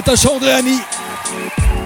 [0.00, 0.89] Natacha Andréani.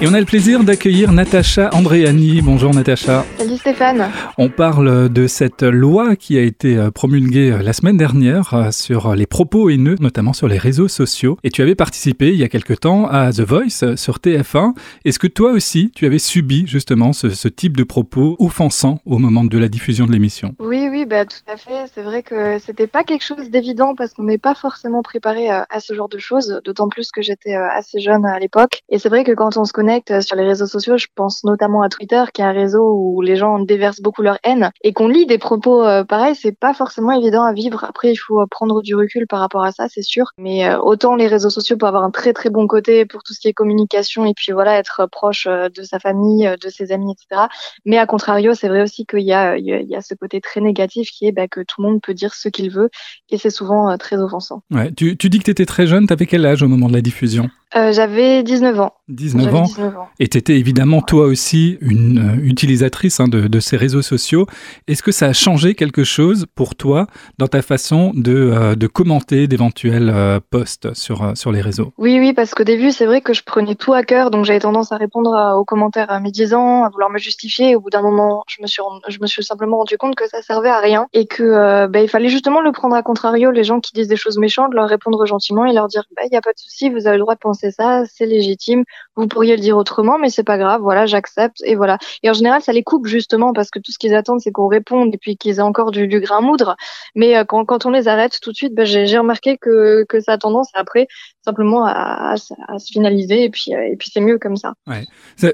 [0.01, 2.43] Et on a le plaisir d'accueillir Natacha Andréani.
[2.43, 3.25] Bonjour Natacha.
[3.39, 4.11] Salut Stéphane.
[4.39, 8.71] On parle de cette loi qui a été euh, promulguée euh, la semaine dernière euh,
[8.73, 11.39] sur les propos haineux, notamment sur les réseaux sociaux.
[11.45, 14.75] Et tu avais participé il y a quelque temps à The Voice sur TF1.
[15.05, 19.19] Est-ce que toi aussi, tu avais subi justement ce, ce type de propos offensants au
[19.19, 20.57] moment de la diffusion de l'émission?
[20.59, 21.89] Oui, oui, bah, tout à fait.
[21.95, 25.69] C'est vrai que c'était pas quelque chose d'évident parce qu'on n'est pas forcément préparé à,
[25.71, 28.83] à, ce genre de choses, d'autant plus que j'étais assez jeune à l'époque.
[28.89, 30.97] Et c'est vrai que quand on se connaît euh, sur les réseaux sociaux.
[30.97, 34.39] Je pense notamment à Twitter, qui est un réseau où les gens déversent beaucoup leur
[34.45, 36.35] haine et qu'on lit des propos euh, pareils.
[36.35, 37.85] C'est pas forcément évident à vivre.
[37.85, 40.33] Après, il faut prendre du recul par rapport à ça, c'est sûr.
[40.39, 43.33] Mais euh, autant les réseaux sociaux peuvent avoir un très très bon côté pour tout
[43.33, 47.13] ce qui est communication et puis voilà être proche de sa famille, de ses amis,
[47.13, 47.49] etc.
[47.85, 50.61] Mais à contrario, c'est vrai aussi qu'il y a il y a ce côté très
[50.61, 52.91] négatif qui est bah, que tout le monde peut dire ce qu'il veut
[53.31, 54.63] et c'est souvent très offensant.
[54.71, 56.07] Ouais, tu, tu dis que tu étais très jeune.
[56.07, 57.51] T'avais quel âge au moment de la diffusion?
[57.77, 58.93] Euh, J'avais 19 ans.
[59.09, 59.67] 19 ans.
[59.75, 60.09] 19 ans.
[60.19, 64.47] Et tu étais évidemment toi aussi une euh, utilisatrice hein, de, de, ces réseaux sociaux.
[64.89, 67.07] Est-ce que ça a changé quelque chose pour toi
[67.39, 71.93] dans ta façon de, euh, de commenter d'éventuels euh, posts sur, euh, sur les réseaux?
[71.99, 74.61] Oui, oui, parce qu'au début, c'est vrai que je prenais tout à cœur, donc j'avais
[74.61, 77.71] tendance à répondre à, aux commentaires à médisants, à vouloir me justifier.
[77.71, 80.29] Et au bout d'un moment, je me, suis, je me suis simplement rendu compte que
[80.29, 83.65] ça servait à rien et que bah, il fallait justement le prendre à contrario, les
[83.65, 86.37] gens qui disent des choses méchantes, leur répondre gentiment et leur dire, bah, il n'y
[86.37, 88.85] a pas de souci, vous avez le droit de penser ça, c'est légitime.
[89.17, 90.81] Vous pourriez le dire autrement, mais c'est pas grave.
[90.83, 91.99] Voilà, j'accepte et voilà.
[92.23, 94.69] Et en général, ça les coupe justement parce que tout ce qu'ils attendent, c'est qu'on
[94.69, 96.77] réponde et puis qu'ils aient encore du, du grain à moudre.
[97.15, 100.21] Mais euh, quand, quand on les arrête tout de suite, ben, j'ai remarqué que, que
[100.21, 101.07] ça a tendance après
[101.45, 102.35] simplement à, à,
[102.69, 104.75] à se finaliser et puis, euh, et puis c'est mieux comme ça.
[104.87, 105.05] Ouais.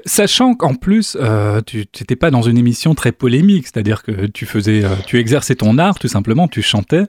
[0.05, 4.45] Sachant qu'en plus, euh, tu n'étais pas dans une émission très polémique, c'est-à-dire que tu
[4.45, 7.05] faisais, tu exerçais ton art tout simplement, tu chantais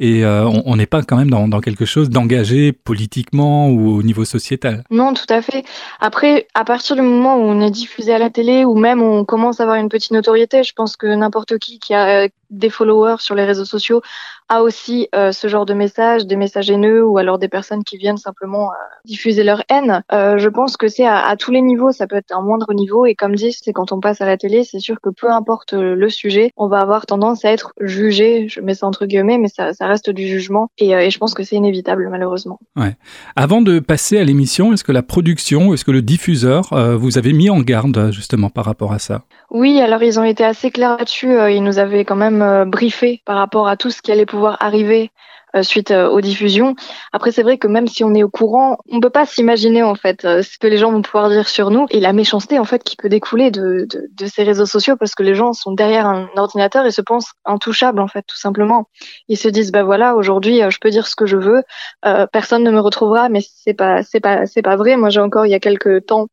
[0.00, 4.24] et on n'est pas quand même dans, dans quelque chose d'engagé politiquement ou au niveau
[4.24, 4.84] sociétal.
[4.90, 5.64] Non, tout à fait.
[6.00, 9.24] Après, à partir du moment où on est diffusé à la télé ou même on
[9.24, 12.28] commence à avoir une petite notoriété, je pense que n'importe qui qui a
[12.58, 14.02] des followers sur les réseaux sociaux
[14.48, 17.96] a aussi euh, ce genre de messages, des messages haineux ou alors des personnes qui
[17.96, 20.02] viennent simplement euh, diffuser leur haine.
[20.12, 22.72] Euh, je pense que c'est à, à, tous les niveaux, ça peut être un moindre
[22.74, 25.30] niveau et comme dit, c'est quand on passe à la télé, c'est sûr que peu
[25.30, 29.38] importe le sujet, on va avoir tendance à être jugé, je mets ça entre guillemets,
[29.38, 32.58] mais ça, ça reste du jugement et, et je pense que c'est inévitable malheureusement.
[32.76, 32.96] Ouais.
[33.36, 37.32] Avant de passer à l'émission, est-ce que la production, est-ce que le diffuseur vous avez
[37.32, 39.22] mis en garde justement par rapport à ça?
[39.50, 43.36] Oui, alors ils ont été assez clairs là-dessus, ils nous avaient quand même briefé par
[43.36, 45.10] rapport à tout ce qui allait pouvoir arriver
[45.54, 46.74] euh, suite euh, aux diffusions.
[47.12, 49.94] Après, c'est vrai que même si on est au courant, on peut pas s'imaginer en
[49.94, 52.64] fait euh, ce que les gens vont pouvoir dire sur nous et la méchanceté en
[52.64, 56.06] fait qui peut découler de, de, ces réseaux sociaux parce que les gens sont derrière
[56.06, 58.88] un ordinateur et se pensent intouchables en fait tout simplement.
[59.28, 61.62] Ils se disent bah voilà aujourd'hui je peux dire ce que je veux,
[62.04, 64.96] euh, personne ne me retrouvera, mais c'est pas c'est pas c'est pas vrai.
[64.96, 66.26] Moi j'ai encore il y a quelques temps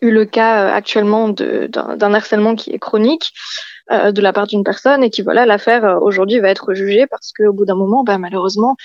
[0.00, 3.32] eu le cas actuellement d'un harcèlement qui est chronique
[3.90, 7.06] euh, de la part d'une personne et qui voilà l'affaire euh, aujourd'hui va être jugée
[7.06, 8.76] parce qu'au bout d'un moment bah, malheureusement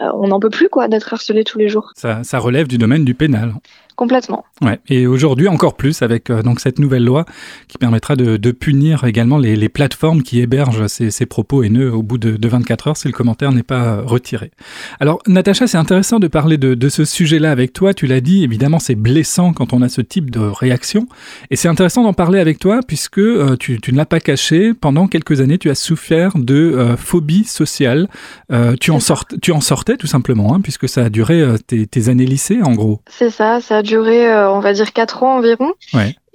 [0.00, 1.92] euh, on n'en peut plus quoi d'être harcelé tous les jours.
[1.96, 3.54] Ça, ça relève du domaine du pénal.
[3.96, 4.44] Complètement.
[4.60, 4.78] Ouais.
[4.88, 7.24] Et aujourd'hui encore plus avec euh, donc cette nouvelle loi
[7.66, 11.90] qui permettra de, de punir également les, les, plateformes qui hébergent ces, ces, propos haineux
[11.92, 14.50] au bout de, de 24 heures si le commentaire n'est pas retiré.
[15.00, 17.94] Alors Natacha, c'est intéressant de parler de, de ce sujet-là avec toi.
[17.94, 21.08] Tu l'as dit, évidemment c'est blessant quand on a ce type de réaction.
[21.50, 24.74] Et c'est intéressant d'en parler avec toi puisque euh, tu, tu ne l'as pas caché.
[24.74, 28.08] Pendant quelques années, tu as souffert de euh, phobie sociale.
[28.80, 32.08] Tu, en sort, tu en sortais tout simplement hein, puisque ça a duré tes, tes
[32.10, 33.00] années lycée en gros.
[33.08, 35.72] C'est ça, ça a duré, euh, on va dire, quatre ans environ.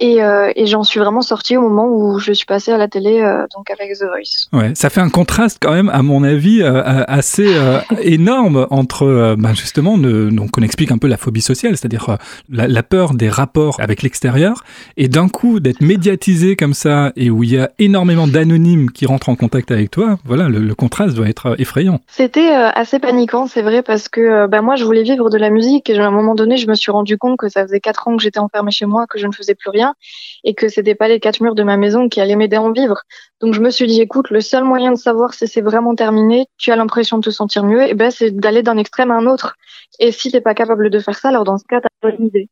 [0.02, 2.88] Et, euh, et j'en suis vraiment sortie au moment où je suis passée à la
[2.88, 4.48] télé, euh, donc avec The Voice.
[4.52, 7.48] Ouais, ça fait un contraste quand même, à mon avis, euh, assez
[8.02, 12.18] énorme entre bah, justement, ne, donc on explique un peu la phobie sociale, c'est-à-dire
[12.50, 14.64] la, la, peur des rapports avec l'extérieur,
[14.96, 19.06] et d'un coup d'être médiatisé comme ça, et où il y a énormément d'anonymes qui
[19.06, 20.18] rentrent en contact avec toi.
[20.24, 22.00] Voilà, le, le contraste doit être effrayant.
[22.08, 25.88] C'était assez paniquant, c'est vrai, parce que bah, moi, je voulais vivre de la musique,
[25.90, 28.16] et à un moment donné, je me suis rendu compte que ça faisait quatre ans
[28.16, 29.91] que j'étais enfermée chez moi, que je ne faisais plus rien
[30.44, 32.72] et que c'était pas les quatre murs de ma maison qui allaient m'aider à en
[32.72, 33.00] vivre.
[33.40, 36.46] Donc je me suis dit écoute, le seul moyen de savoir si c'est vraiment terminé,
[36.58, 39.26] tu as l'impression de te sentir mieux, et ben c'est d'aller d'un extrême à un
[39.26, 39.56] autre.
[39.98, 42.48] Et si t'es pas capable de faire ça, alors dans ce cas, t'as pas l'idée.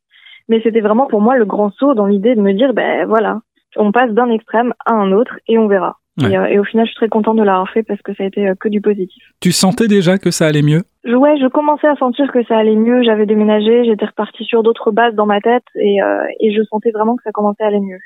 [0.49, 3.39] Mais c'était vraiment pour moi le grand saut dans l'idée de me dire ben voilà,
[3.75, 6.00] on passe d'un extrême à un autre et on verra.
[6.21, 6.31] Ouais.
[6.31, 8.23] Et, euh, et, au final, je suis très contente de l'avoir fait parce que ça
[8.23, 9.23] a été euh, que du positif.
[9.39, 10.83] Tu sentais déjà que ça allait mieux?
[11.05, 13.03] Ouais, je commençais à sentir que ça allait mieux.
[13.03, 16.91] J'avais déménagé, j'étais repartie sur d'autres bases dans ma tête et, euh, et je sentais
[16.91, 17.99] vraiment que ça commençait à aller mieux.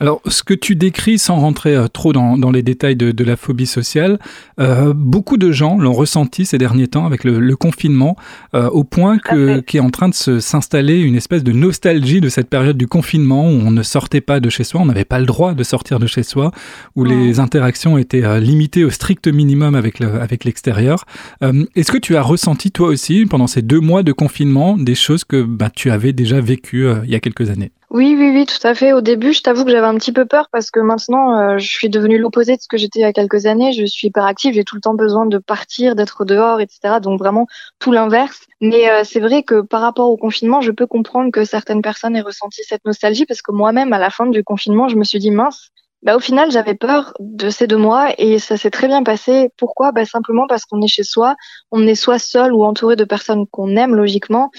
[0.00, 3.66] Alors, ce que tu décris, sans rentrer euh, trop dans, les détails de, la phobie
[3.66, 4.18] sociale,
[4.60, 8.16] euh, beaucoup de gens l'ont ressenti ces derniers temps avec le, confinement,
[8.54, 12.50] euh, au point que qu'est en train de s'installer une espèce de nostalgie de cette
[12.50, 15.26] période du confinement où on ne sortait pas de chez soi, on n'avait pas le
[15.26, 16.50] droit de sortir de chez soi,
[16.96, 21.04] où les interactions étaient limitées au strict minimum avec l'extérieur.
[21.40, 25.24] Est-ce que tu as ressenti toi aussi pendant ces deux mois de confinement des choses
[25.24, 27.72] que bah, tu avais déjà vécues il y a quelques années?
[27.94, 28.92] Oui, oui, oui, tout à fait.
[28.92, 31.68] Au début, je t'avoue que j'avais un petit peu peur parce que maintenant, euh, je
[31.68, 33.72] suis devenue l'opposé de ce que j'étais il y a quelques années.
[33.72, 36.98] Je suis hyper active, j'ai tout le temps besoin de partir, d'être dehors, etc.
[37.00, 37.46] Donc vraiment
[37.78, 38.46] tout l'inverse.
[38.60, 42.16] Mais euh, c'est vrai que par rapport au confinement, je peux comprendre que certaines personnes
[42.16, 45.20] aient ressenti cette nostalgie parce que moi-même, à la fin du confinement, je me suis
[45.20, 45.70] dit mince.
[46.02, 49.50] Bah, au final, j'avais peur de ces deux mois et ça s'est très bien passé.
[49.56, 49.90] Pourquoi?
[49.92, 51.34] Bah, Simplement parce qu'on est chez soi,
[51.70, 54.50] on est soit seul ou entouré de personnes qu'on aime logiquement.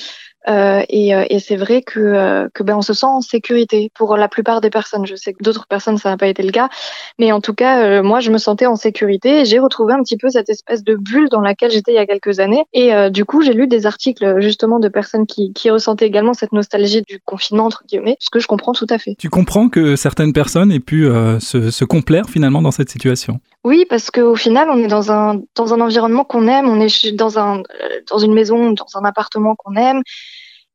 [0.47, 3.91] Euh, et, euh, et c'est vrai que, euh, que ben on se sent en sécurité
[3.95, 5.05] pour la plupart des personnes.
[5.05, 6.69] Je sais que d'autres personnes ça n'a pas été le cas,
[7.19, 9.41] mais en tout cas moi je me sentais en sécurité.
[9.41, 11.99] et J'ai retrouvé un petit peu cette espèce de bulle dans laquelle j'étais il y
[11.99, 12.63] a quelques années.
[12.73, 16.51] Et du coup j'ai lu des articles justement de personnes qui, qui ressentaient également cette
[16.51, 19.15] nostalgie du confinement entre guillemets, ce que je comprends tout à fait.
[19.17, 21.07] Tu comprends que certaines personnes aient pu
[21.39, 23.39] se, se complaire finalement dans cette situation?
[23.65, 27.11] Oui, parce qu'au final, on est dans un dans un environnement qu'on aime, on est
[27.13, 27.63] dans un
[28.11, 30.03] dans une maison, dans un appartement qu'on aime,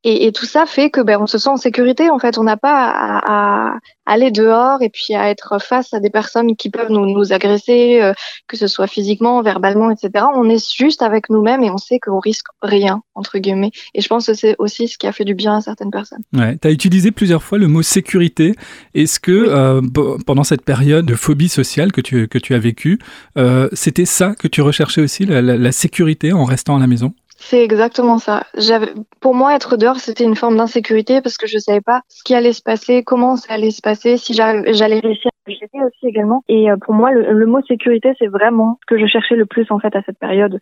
[0.03, 2.09] et, et, tout ça fait que ben, on se sent en sécurité.
[2.09, 5.99] En fait, on n'a pas à, à, aller dehors et puis à être face à
[5.99, 8.13] des personnes qui peuvent nous, nous agresser, euh,
[8.47, 10.25] que ce soit physiquement, verbalement, etc.
[10.35, 13.71] On est juste avec nous-mêmes et on sait qu'on risque rien entre guillemets.
[13.93, 16.23] Et je pense que c'est aussi ce qui a fait du bien à certaines personnes.
[16.33, 18.55] Ouais, tu as utilisé plusieurs fois le mot sécurité.
[18.95, 19.81] Est-ce que euh,
[20.25, 22.99] pendant cette période de phobie sociale que tu que tu as vécue,
[23.37, 26.87] euh, c'était ça que tu recherchais aussi, la, la, la sécurité en restant à la
[26.87, 27.13] maison?
[27.41, 28.43] C'est exactement ça.
[28.55, 32.23] J'avais, pour moi, être dehors, c'était une forme d'insécurité parce que je savais pas ce
[32.23, 36.07] qui allait se passer, comment ça allait se passer, si j'allais réussir à jeter aussi
[36.07, 36.43] également.
[36.47, 39.65] Et euh, pour moi, le, mot sécurité, c'est vraiment ce que je cherchais le plus
[39.71, 40.59] en fait à cette période.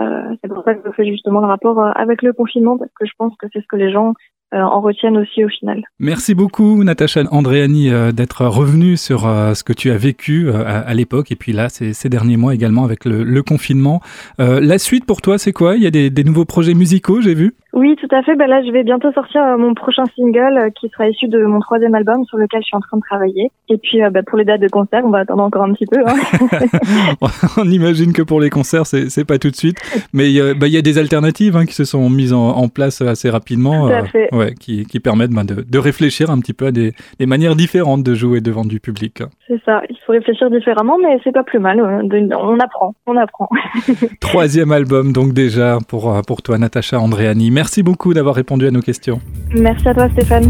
[0.00, 2.90] Euh, c'est pour ça que je fais justement le rapport euh, avec le confinement parce
[2.98, 4.12] que je pense que c'est ce que les gens
[4.52, 5.84] en retiennent aussi au final.
[5.98, 10.94] Merci beaucoup Natacha Andréani euh, d'être revenue sur euh, ce que tu as vécu à,
[10.94, 14.00] l'époque et puis là ces, ces, derniers mois également avec le, le confinement.
[14.38, 15.76] la suite pour toi c'est quoi?
[15.76, 17.54] Il y a des, des nouveaux projets musicaux j'ai vu?
[17.76, 18.34] Oui, tout à fait.
[18.36, 21.94] Ben là, je vais bientôt sortir mon prochain single qui sera issu de mon troisième
[21.94, 23.50] album sur lequel je suis en train de travailler.
[23.68, 26.00] Et puis, ben, pour les dates de concert, on va attendre encore un petit peu.
[26.06, 27.18] Hein.
[27.58, 29.76] on imagine que pour les concerts, c'est pas tout de suite,
[30.14, 32.68] mais il y, ben, y a des alternatives hein, qui se sont mises en, en,
[32.68, 33.88] place assez rapidement.
[33.88, 36.70] Tout à fait ouais, qui, qui permettent ben, de, de, réfléchir un petit peu à
[36.72, 39.22] des, des, manières différentes de jouer devant du public.
[39.46, 41.78] C'est ça, il faut réfléchir différemment, mais c'est pas plus mal.
[41.80, 43.50] On apprend, on apprend.
[44.20, 47.50] Troisième album donc déjà pour, pour toi, Natacha Andréani.
[47.66, 49.20] Merci beaucoup d'avoir répondu à nos questions.
[49.52, 50.48] Merci à toi, Stéphane.